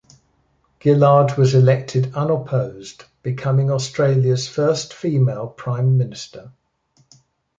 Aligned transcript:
Gillard 0.81 1.37
was 1.37 1.53
elected 1.53 2.15
unopposed, 2.15 3.03
becoming 3.21 3.69
Australia's 3.69 4.47
first 4.47 4.95
female 4.95 5.45
prime 5.45 5.95
minister. 5.99 6.51